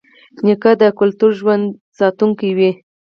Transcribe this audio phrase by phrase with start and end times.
[0.45, 1.69] نیکه د کلتور ژوندي
[1.99, 2.71] ساتونکی وي.